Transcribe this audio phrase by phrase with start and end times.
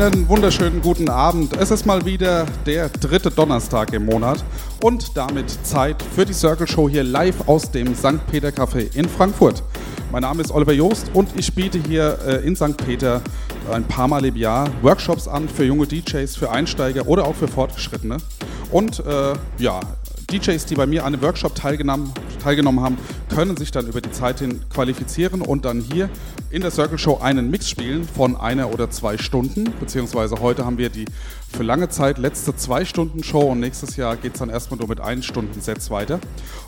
[0.00, 1.56] Einen wunderschönen guten Abend.
[1.56, 4.44] Es ist mal wieder der dritte Donnerstag im Monat
[4.80, 8.24] und damit Zeit für die Circle Show hier live aus dem St.
[8.30, 9.64] Peter Café in Frankfurt.
[10.12, 12.76] Mein Name ist Oliver Joost und ich biete hier äh, in St.
[12.76, 13.20] Peter
[13.72, 17.48] ein paar Mal im Jahr Workshops an für junge DJs, für Einsteiger oder auch für
[17.48, 18.18] Fortgeschrittene.
[18.70, 19.80] Und äh, ja,
[20.30, 22.12] DJs, die bei mir an einem Workshop teilgenommen,
[22.42, 22.98] teilgenommen haben,
[23.34, 26.10] können sich dann über die Zeit hin qualifizieren und dann hier
[26.50, 29.72] in der Circle Show einen Mix spielen von einer oder zwei Stunden.
[29.80, 31.06] Beziehungsweise heute haben wir die
[31.50, 34.88] für lange Zeit letzte zwei Stunden Show und nächstes Jahr geht es dann erstmal nur
[34.88, 36.20] mit ein Stunden Sets weiter.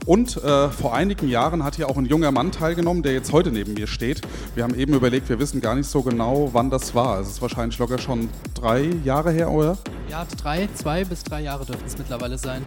[0.06, 3.50] Und äh, vor einigen Jahren hat hier auch ein junger Mann teilgenommen, der jetzt heute
[3.50, 4.22] neben mir steht.
[4.54, 7.20] Wir haben eben überlegt, wir wissen gar nicht so genau, wann das war.
[7.20, 9.76] Es ist wahrscheinlich locker schon drei Jahre her, oder?
[10.08, 12.64] Ja, drei, zwei bis drei Jahre dürften es mittlerweile sein.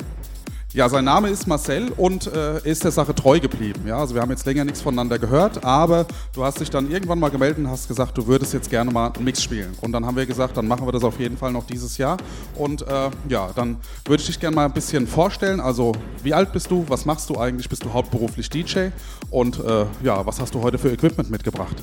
[0.73, 3.83] Ja, sein Name ist Marcel und äh, ist der Sache treu geblieben.
[3.85, 7.19] Ja, also wir haben jetzt länger nichts voneinander gehört, aber du hast dich dann irgendwann
[7.19, 9.75] mal gemeldet und hast gesagt, du würdest jetzt gerne mal einen Mix spielen.
[9.81, 12.17] Und dann haben wir gesagt, dann machen wir das auf jeden Fall noch dieses Jahr.
[12.55, 15.59] Und äh, ja, dann würde ich dich gerne mal ein bisschen vorstellen.
[15.59, 15.91] Also,
[16.23, 16.85] wie alt bist du?
[16.87, 17.69] Was machst du eigentlich?
[17.69, 18.87] Bist du hauptberuflich DJ?
[19.29, 21.75] Und äh, ja, was hast du heute für Equipment mitgebracht?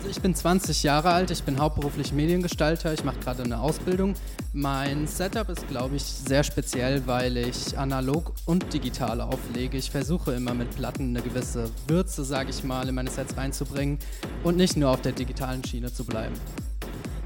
[0.00, 4.14] Also ich bin 20 Jahre alt, ich bin hauptberuflich Mediengestalter, ich mache gerade eine Ausbildung.
[4.54, 9.76] Mein Setup ist, glaube ich, sehr speziell, weil ich analog und digital auflege.
[9.76, 13.98] Ich versuche immer mit Platten eine gewisse Würze, sage ich mal, in meine Sets reinzubringen
[14.42, 16.34] und nicht nur auf der digitalen Schiene zu bleiben.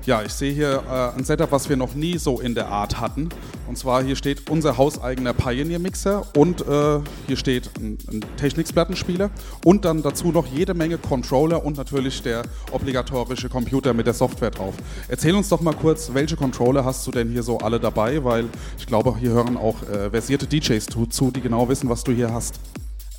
[0.06, 3.00] Ja, ich sehe hier äh, ein Setup, was wir noch nie so in der Art
[3.00, 3.30] hatten.
[3.66, 9.30] Und zwar hier steht unser hauseigener Pioneer Mixer und äh, hier steht ein, ein Technics-Plattenspieler
[9.64, 14.50] und dann dazu noch jede Menge Controller und natürlich der obligatorische Computer mit der Software
[14.50, 14.74] drauf.
[15.08, 18.44] Erzähl uns doch mal kurz, welche Controller hast du denn hier so alle dabei, weil
[18.78, 22.30] ich glaube, hier hören auch äh, versierte DJs zu, die genau wissen, was du hier
[22.30, 22.60] hast.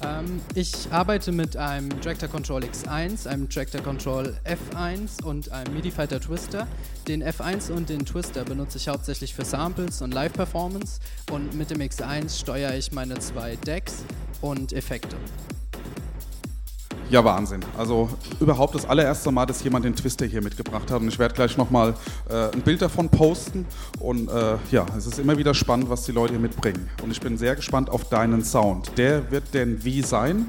[0.03, 5.91] Ähm, ich arbeite mit einem Tractor Control X1, einem Tractor Control F1 und einem MIDI
[5.91, 6.67] Fighter Twister.
[7.07, 10.99] Den F1 und den Twister benutze ich hauptsächlich für Samples und Live-Performance
[11.31, 14.03] und mit dem X1 steuere ich meine zwei Decks
[14.41, 15.15] und Effekte.
[17.09, 17.61] Ja, Wahnsinn.
[17.77, 21.01] Also überhaupt das allererste Mal, dass jemand den Twister hier mitgebracht hat.
[21.01, 21.93] Und ich werde gleich nochmal
[22.29, 23.67] äh, ein Bild davon posten.
[23.99, 26.89] Und äh, ja, es ist immer wieder spannend, was die Leute hier mitbringen.
[27.03, 28.91] Und ich bin sehr gespannt auf deinen Sound.
[28.97, 30.47] Der wird denn wie sein?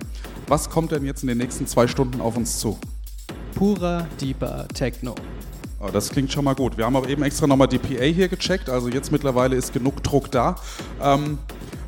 [0.48, 2.78] Was kommt denn jetzt in den nächsten zwei Stunden auf uns zu?
[3.54, 5.14] Purer, deeper Techno.
[5.78, 6.78] Oh, das klingt schon mal gut.
[6.78, 8.70] Wir haben auch eben extra nochmal die PA hier gecheckt.
[8.70, 10.56] Also jetzt mittlerweile ist genug Druck da.
[11.02, 11.38] Ähm,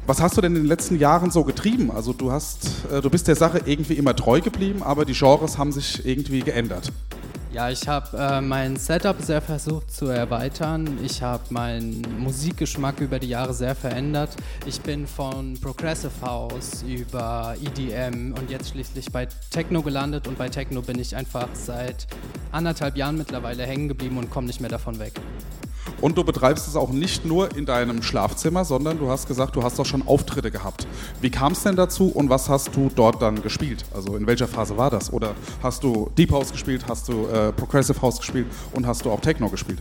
[0.08, 1.90] was hast du denn in den letzten Jahren so getrieben?
[1.90, 5.58] Also du hast, äh, du bist der Sache irgendwie immer treu geblieben, aber die Genres
[5.58, 6.90] haben sich irgendwie geändert.
[7.52, 10.98] Ja, ich habe äh, mein Setup sehr versucht zu erweitern.
[11.04, 14.30] Ich habe meinen Musikgeschmack über die Jahre sehr verändert.
[14.64, 20.48] Ich bin von Progressive House über EDM und jetzt schließlich bei Techno gelandet und bei
[20.48, 22.06] Techno bin ich einfach seit
[22.50, 25.20] anderthalb Jahren mittlerweile hängen geblieben und komme nicht mehr davon weg.
[26.00, 29.62] Und du betreibst es auch nicht nur in deinem Schlafzimmer, sondern du hast gesagt, du
[29.62, 30.86] hast auch schon Auftritte gehabt.
[31.20, 33.84] Wie kam es denn dazu und was hast du dort dann gespielt?
[33.94, 35.12] Also in welcher Phase war das?
[35.12, 39.10] Oder hast du Deep House gespielt, hast du äh, Progressive House gespielt und hast du
[39.10, 39.78] auch Techno gespielt?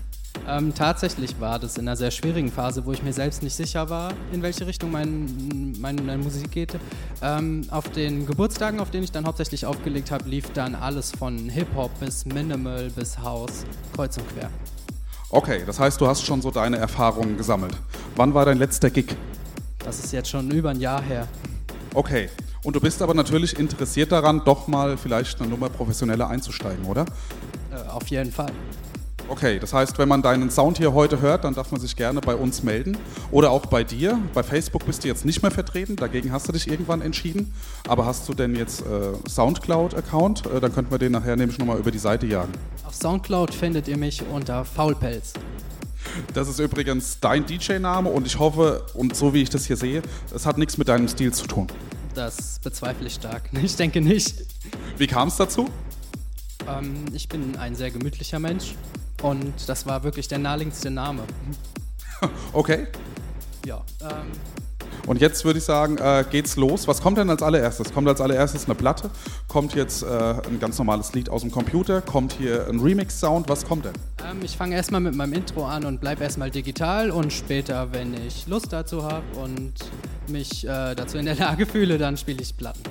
[0.47, 3.89] Ähm, tatsächlich war das in einer sehr schwierigen Phase, wo ich mir selbst nicht sicher
[3.89, 6.77] war, in welche Richtung mein, mein, meine Musik geht.
[7.21, 11.49] Ähm, auf den Geburtstagen, auf denen ich dann hauptsächlich aufgelegt habe, lief dann alles von
[11.49, 14.49] Hip-Hop bis Minimal bis House, kreuz und quer.
[15.29, 17.77] Okay, das heißt, du hast schon so deine Erfahrungen gesammelt.
[18.15, 19.13] Wann war dein letzter Gig?
[19.83, 21.27] Das ist jetzt schon über ein Jahr her.
[21.93, 22.29] Okay.
[22.63, 27.05] Und du bist aber natürlich interessiert daran, doch mal vielleicht eine Nummer professioneller einzusteigen, oder?
[27.71, 28.51] Äh, auf jeden Fall.
[29.29, 32.21] Okay, das heißt, wenn man deinen Sound hier heute hört, dann darf man sich gerne
[32.21, 32.97] bei uns melden.
[33.29, 34.17] Oder auch bei dir.
[34.33, 37.53] Bei Facebook bist du jetzt nicht mehr vertreten, dagegen hast du dich irgendwann entschieden.
[37.87, 40.45] Aber hast du denn jetzt äh, Soundcloud-Account?
[40.45, 42.53] Äh, dann könnten wir den nachher nämlich nochmal über die Seite jagen.
[42.85, 45.33] Auf Soundcloud findet ihr mich unter Faulpelz.
[46.33, 50.01] Das ist übrigens dein DJ-Name und ich hoffe, und so wie ich das hier sehe,
[50.33, 51.67] es hat nichts mit deinem Stil zu tun.
[52.15, 53.49] das bezweifle ich stark.
[53.61, 54.35] Ich denke nicht.
[54.97, 55.67] Wie kam es dazu?
[56.65, 58.73] Ähm, ich bin ein sehr gemütlicher Mensch
[59.21, 61.23] und das war wirklich der naheliegendste Name.
[62.51, 62.87] Okay.
[63.65, 64.31] Ja, ähm,
[65.05, 66.87] Und jetzt würde ich sagen, äh, geht's los.
[66.87, 67.93] Was kommt denn als allererstes?
[67.93, 69.09] Kommt als allererstes eine Platte?
[69.47, 72.01] Kommt jetzt äh, ein ganz normales Lied aus dem Computer?
[72.01, 73.49] Kommt hier ein Remix-Sound?
[73.49, 73.93] Was kommt denn?
[74.29, 78.13] ähm, ich fange erstmal mit meinem Intro an und bleibe erstmal digital und später, wenn
[78.13, 79.73] ich Lust dazu habe und
[80.27, 82.81] mich äh, dazu in der Lage fühle, dann spiele ich Platten.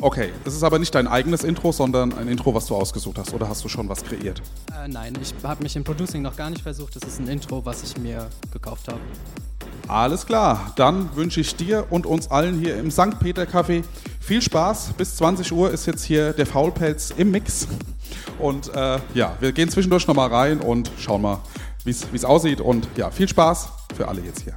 [0.00, 3.32] Okay, es ist aber nicht dein eigenes Intro, sondern ein Intro, was du ausgesucht hast.
[3.32, 4.42] Oder hast du schon was kreiert?
[4.72, 6.96] Äh, nein, ich habe mich im Producing noch gar nicht versucht.
[6.96, 9.00] Das ist ein Intro, was ich mir gekauft habe.
[9.86, 13.20] Alles klar, dann wünsche ich dir und uns allen hier im St.
[13.20, 13.84] Peter Café
[14.18, 14.94] viel Spaß.
[14.96, 17.68] Bis 20 Uhr ist jetzt hier der Faulpelz im Mix.
[18.38, 21.40] Und äh, ja, wir gehen zwischendurch nochmal rein und schauen mal,
[21.84, 22.62] wie es aussieht.
[22.62, 24.56] Und ja, viel Spaß für alle jetzt hier.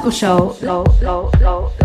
[0.00, 1.79] 下个手，楼楼楼。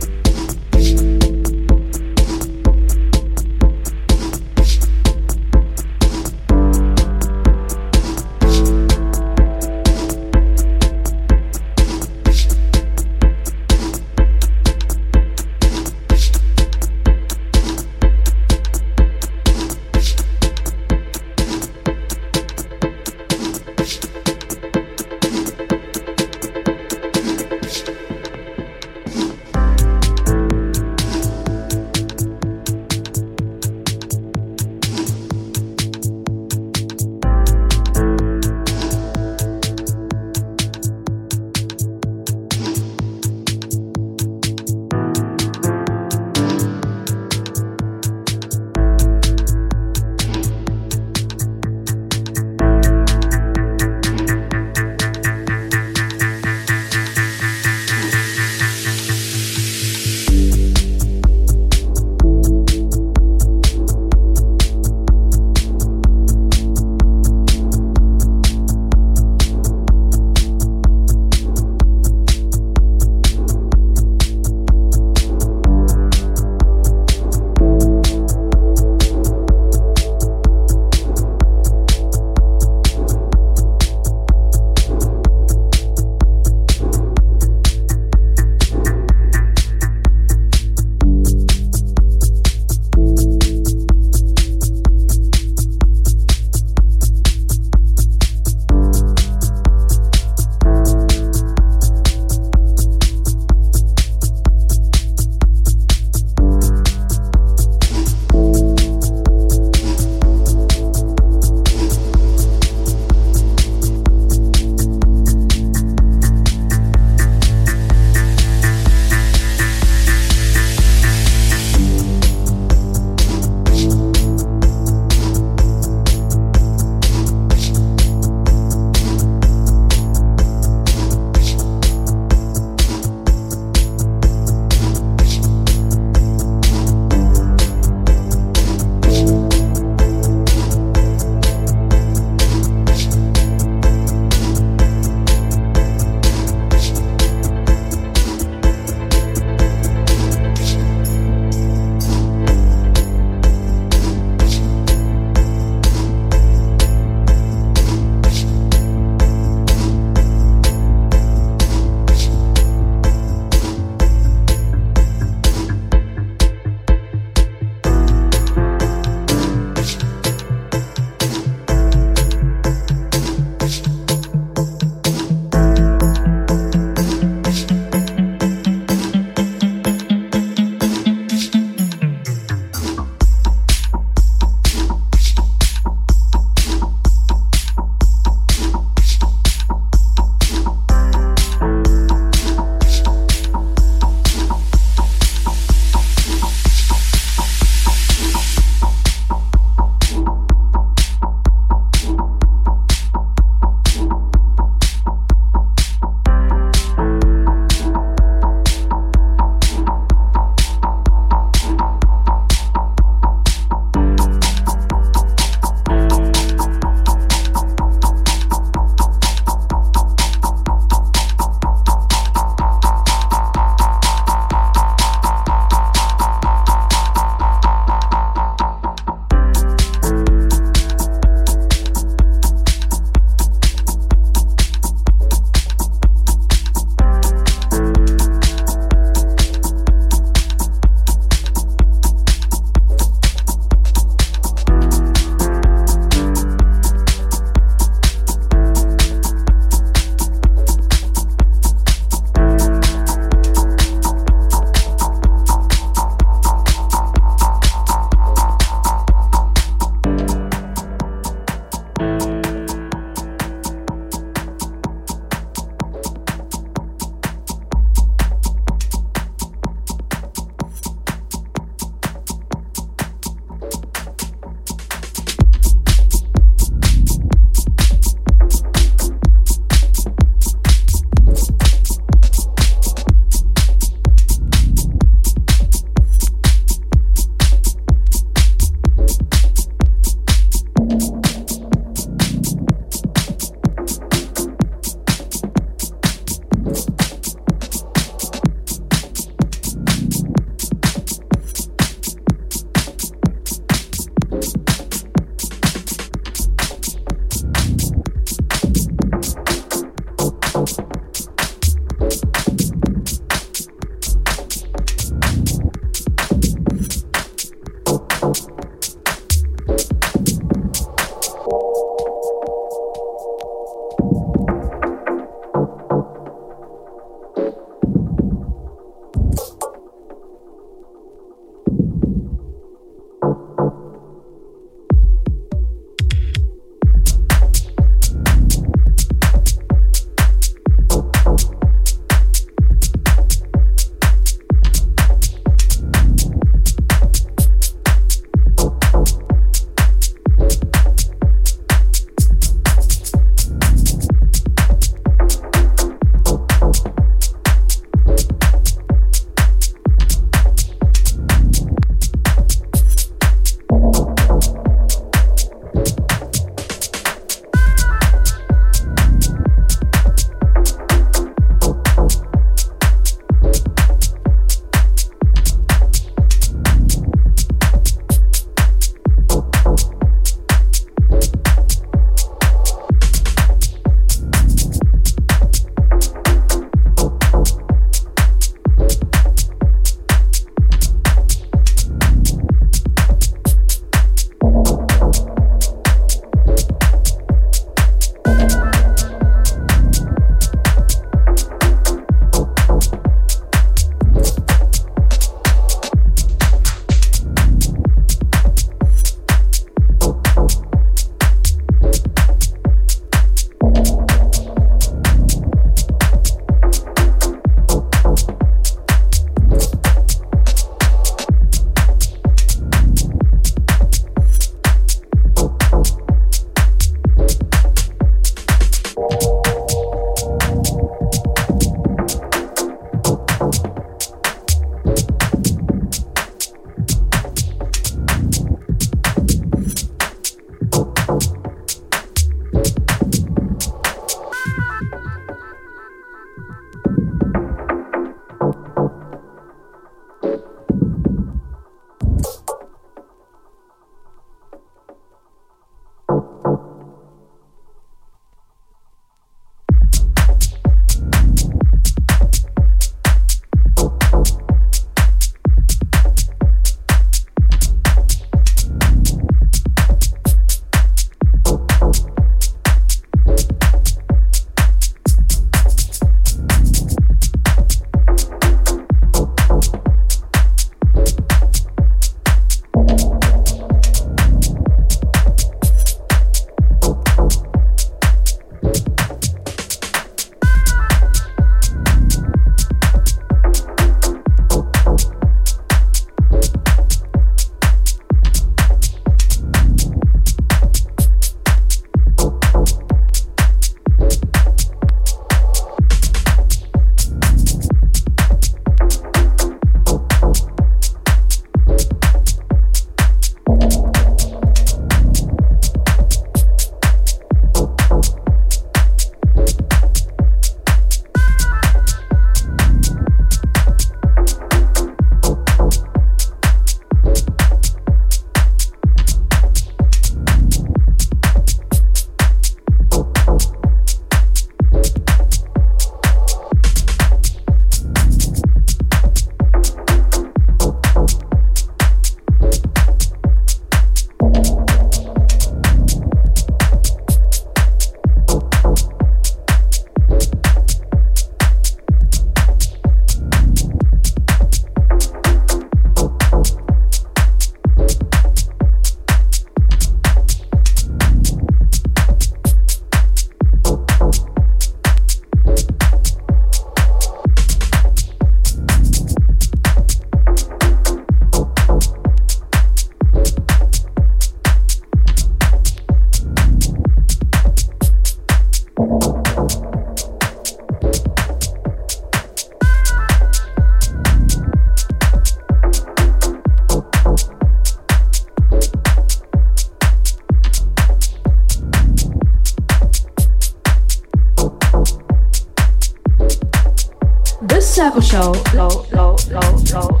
[597.84, 598.32] Circle Show.
[598.32, 600.00] Circle Show.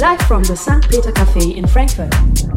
[0.00, 0.88] Live from the St.
[0.88, 2.55] Peter Cafe in Frankfurt.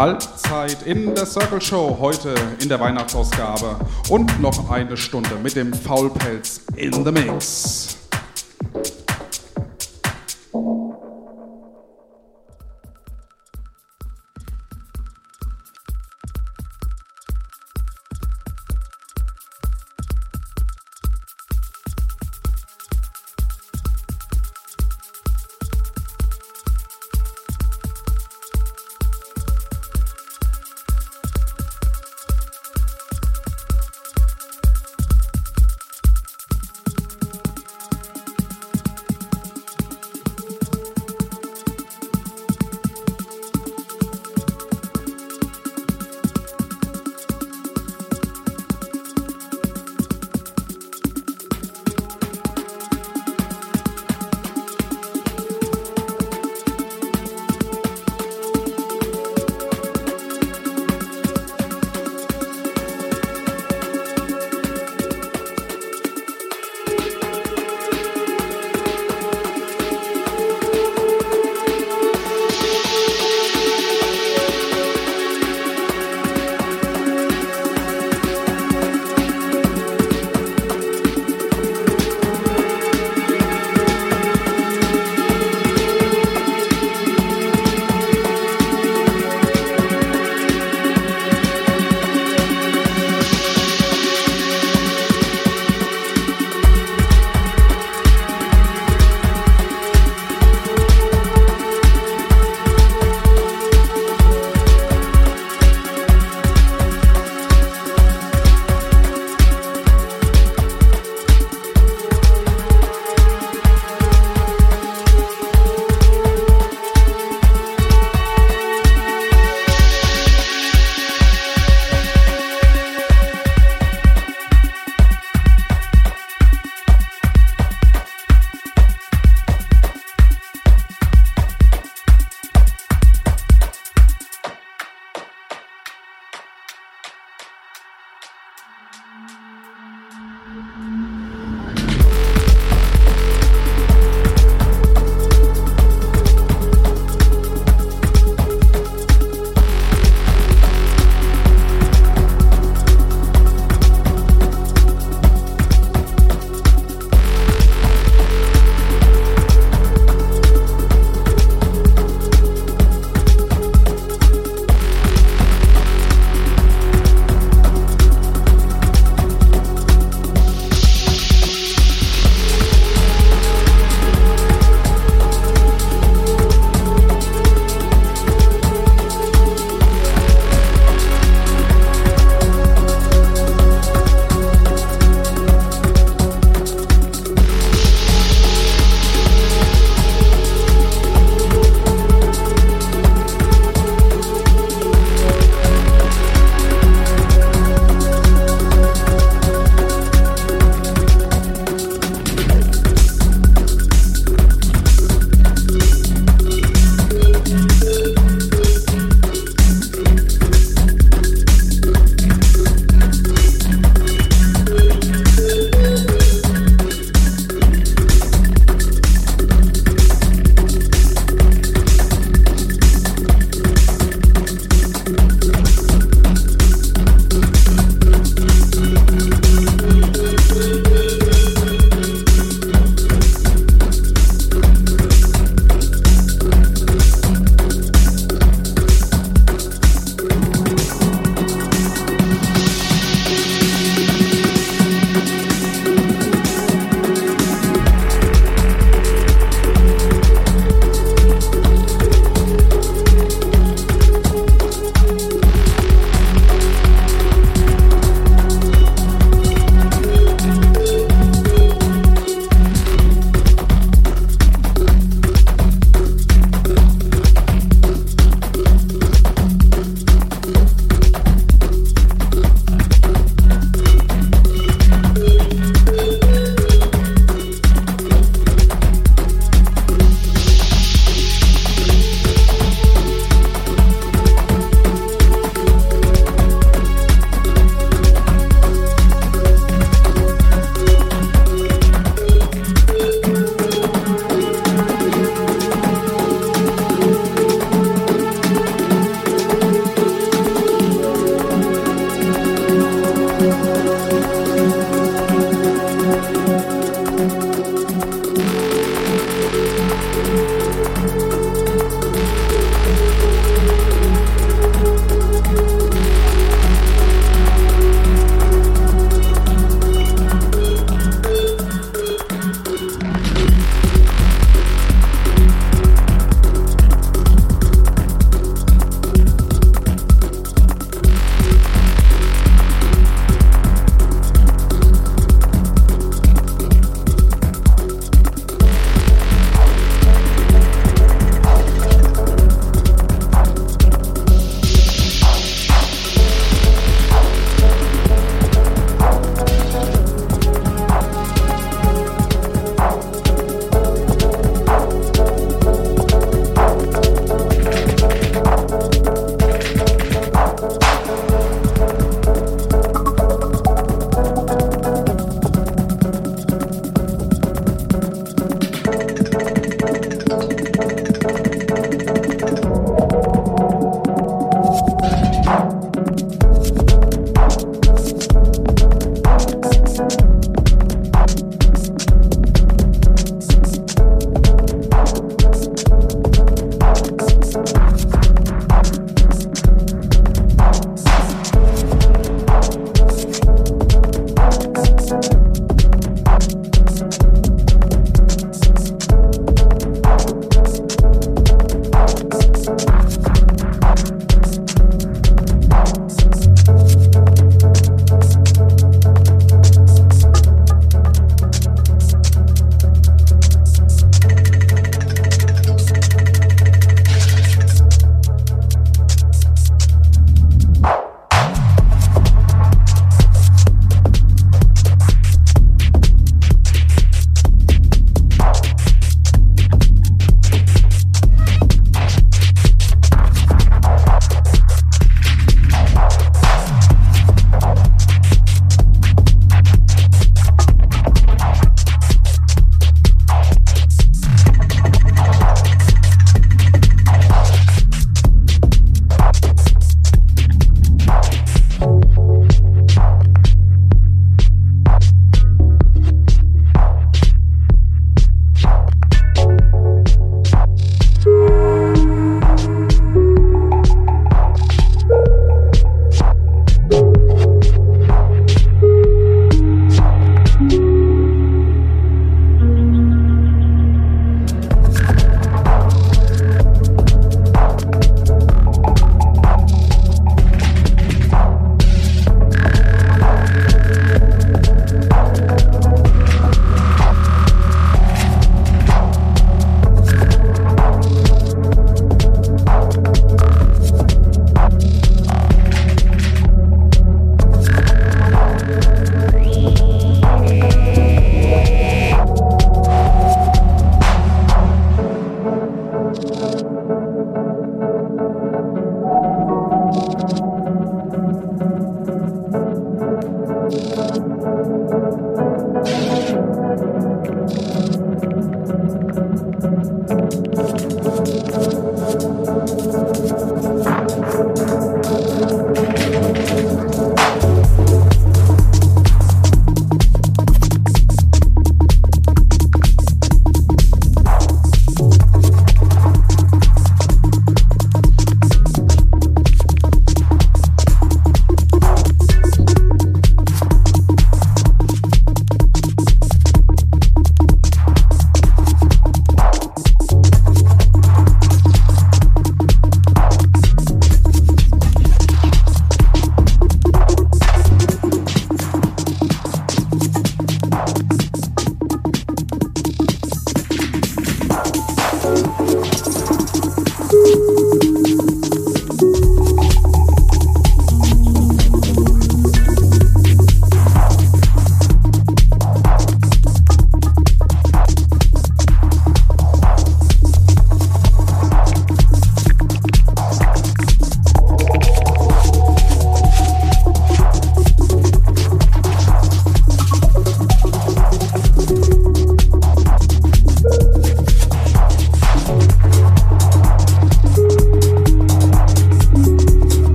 [0.00, 3.76] Halbzeit in der Circle Show heute in der Weihnachtsausgabe
[4.08, 7.79] und noch eine Stunde mit dem Faulpelz in the Mix.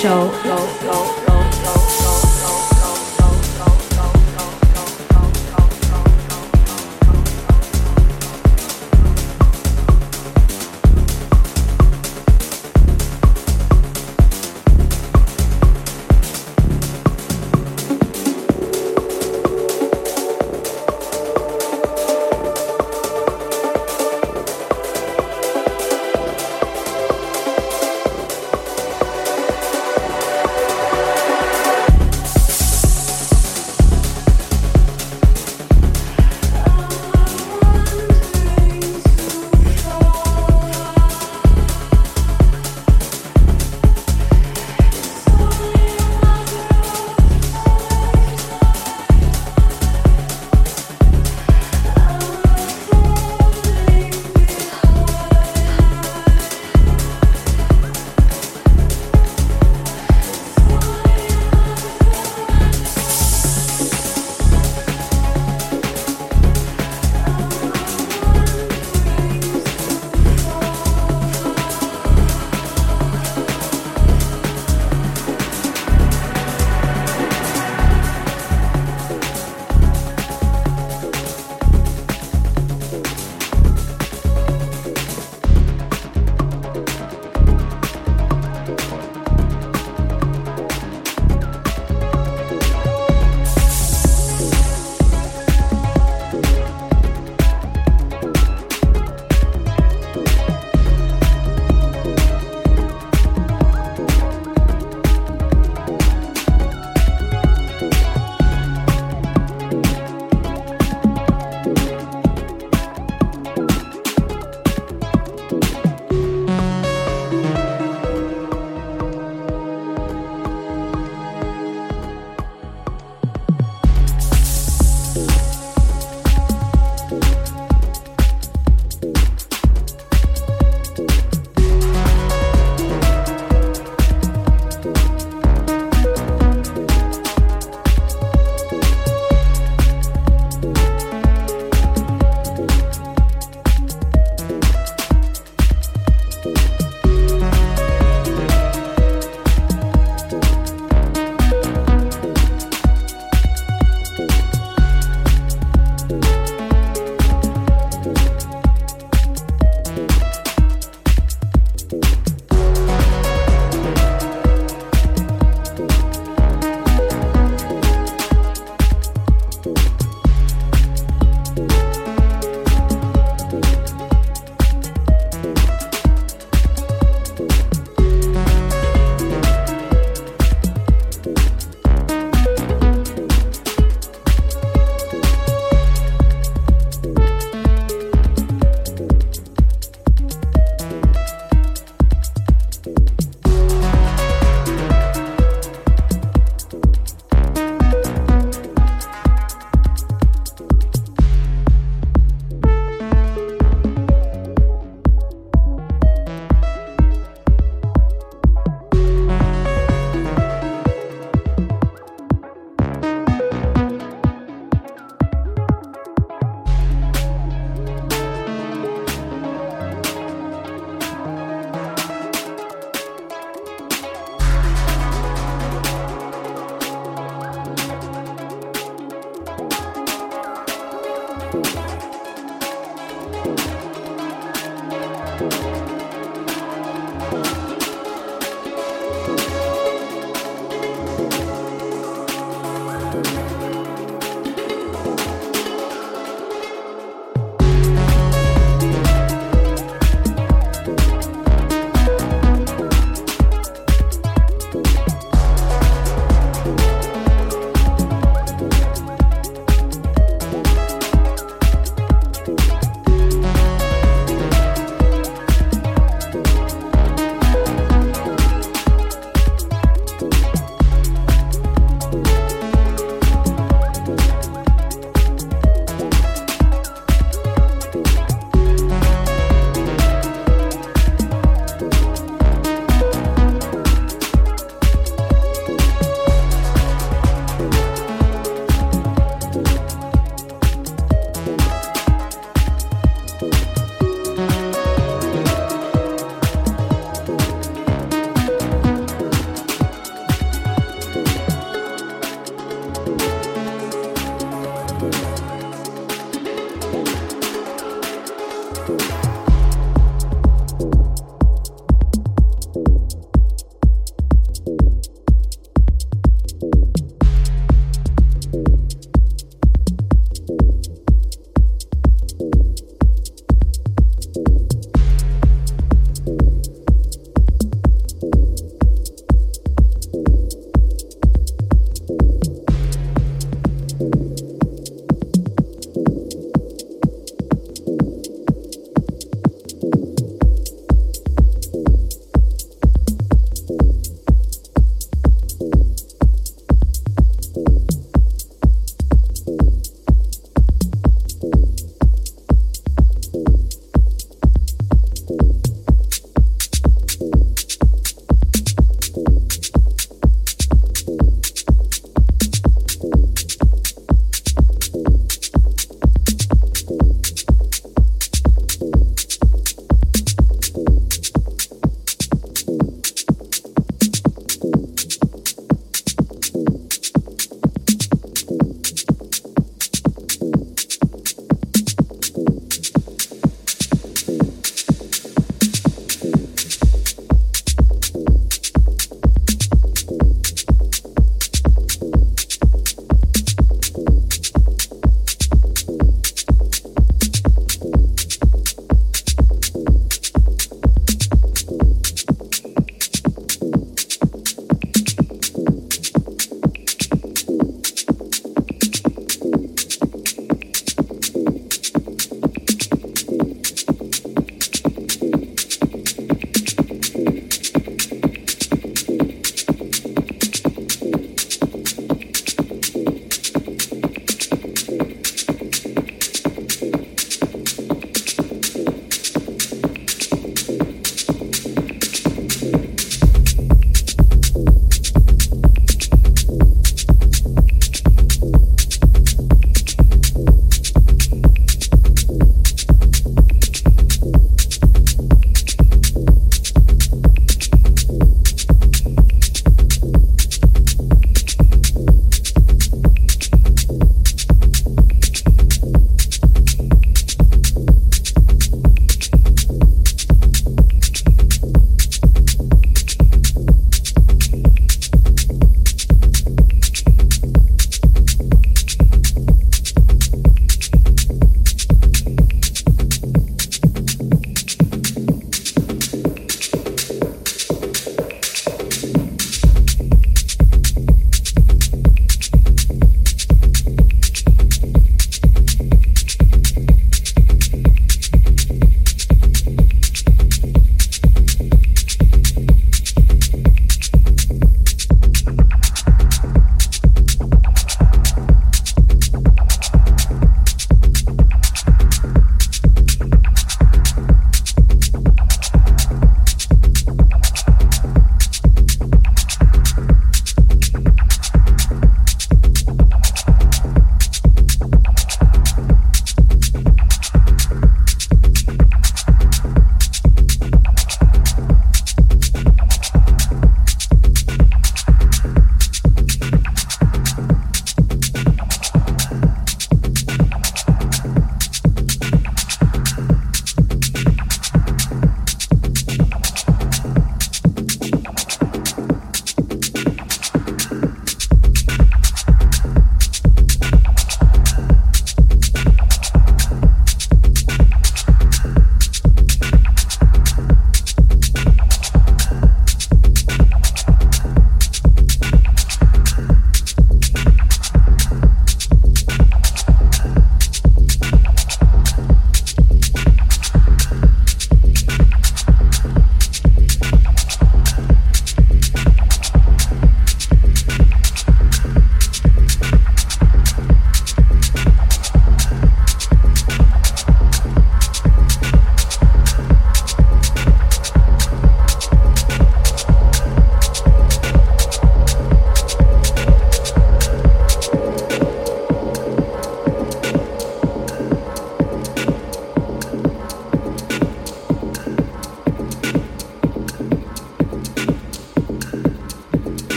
[0.00, 0.39] The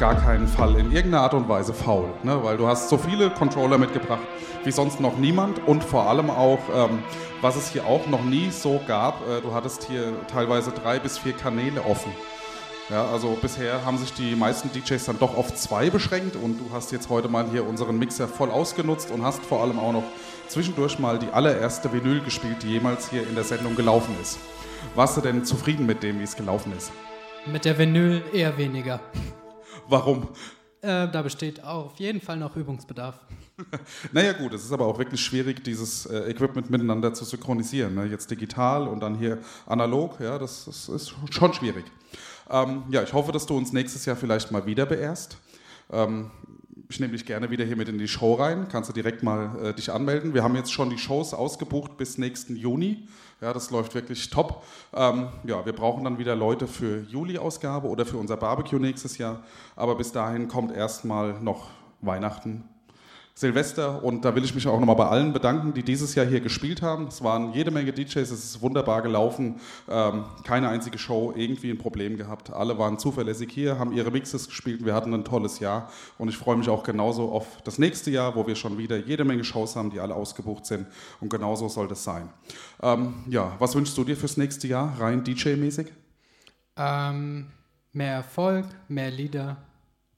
[0.00, 2.42] Gar keinen Fall in irgendeiner Art und Weise faul, ne?
[2.42, 4.22] weil du hast so viele Controller mitgebracht
[4.64, 7.02] wie sonst noch niemand und vor allem auch, ähm,
[7.42, 11.18] was es hier auch noch nie so gab, äh, du hattest hier teilweise drei bis
[11.18, 12.12] vier Kanäle offen.
[12.88, 16.74] Ja, also bisher haben sich die meisten DJs dann doch auf zwei beschränkt und du
[16.74, 20.04] hast jetzt heute mal hier unseren Mixer voll ausgenutzt und hast vor allem auch noch
[20.48, 24.38] zwischendurch mal die allererste Vinyl gespielt, die jemals hier in der Sendung gelaufen ist.
[24.94, 26.90] Warst du denn zufrieden mit dem, wie es gelaufen ist?
[27.46, 29.00] Mit der Vinyl eher weniger.
[29.90, 30.28] Warum?
[30.82, 33.18] Äh, da besteht auf jeden Fall noch Übungsbedarf.
[34.12, 37.94] naja gut, es ist aber auch wirklich schwierig, dieses äh, Equipment miteinander zu synchronisieren.
[37.94, 38.06] Ne?
[38.06, 41.84] Jetzt digital und dann hier analog, ja, das, das ist schon schwierig.
[42.48, 45.36] Ähm, ja, ich hoffe, dass du uns nächstes Jahr vielleicht mal wieder beehrst.
[45.90, 46.30] Ähm,
[46.88, 48.68] ich nehme dich gerne wieder hier mit in die Show rein.
[48.68, 50.34] Kannst du direkt mal äh, dich anmelden.
[50.34, 53.08] Wir haben jetzt schon die Shows ausgebucht bis nächsten Juni.
[53.40, 54.62] Ja, das läuft wirklich top.
[54.92, 59.42] Ähm, ja, wir brauchen dann wieder Leute für Juli-Ausgabe oder für unser Barbecue nächstes Jahr.
[59.76, 61.70] Aber bis dahin kommt erstmal noch
[62.02, 62.68] Weihnachten
[63.40, 66.40] Silvester und da will ich mich auch nochmal bei allen bedanken, die dieses Jahr hier
[66.40, 67.06] gespielt haben.
[67.06, 71.78] Es waren jede Menge DJs, es ist wunderbar gelaufen, ähm, keine einzige Show irgendwie ein
[71.78, 72.52] Problem gehabt.
[72.52, 76.36] Alle waren zuverlässig hier, haben ihre Mixes gespielt, wir hatten ein tolles Jahr und ich
[76.36, 79.74] freue mich auch genauso auf das nächste Jahr, wo wir schon wieder jede Menge Shows
[79.74, 80.86] haben, die alle ausgebucht sind
[81.22, 82.28] und genauso soll das sein.
[82.82, 85.86] Ähm, ja, was wünschst du dir fürs nächste Jahr, rein DJ-mäßig?
[86.76, 87.46] Ähm,
[87.92, 89.56] mehr Erfolg, mehr Lieder,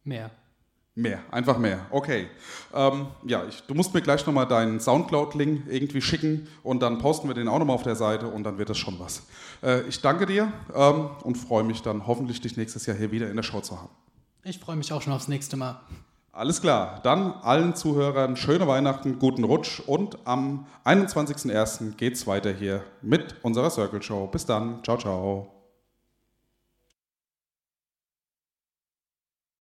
[0.03, 0.33] mehr.
[0.95, 1.87] Mehr, einfach mehr.
[1.91, 2.29] Okay.
[2.75, 7.29] Ähm, ja, ich, du musst mir gleich nochmal deinen Soundcloud-Link irgendwie schicken und dann posten
[7.29, 9.23] wir den auch nochmal auf der Seite und dann wird das schon was.
[9.63, 13.31] Äh, ich danke dir ähm, und freue mich dann hoffentlich, dich nächstes Jahr hier wieder
[13.31, 13.89] in der Show zu haben.
[14.45, 15.81] Ich freue mich auch schon aufs nächste Mal.
[16.31, 17.01] Alles klar.
[17.03, 21.93] Dann allen Zuhörern schöne Weihnachten, guten Rutsch und am 21.01.
[21.97, 24.27] geht es weiter hier mit unserer Circle Show.
[24.27, 24.83] Bis dann.
[24.83, 25.62] Ciao, ciao.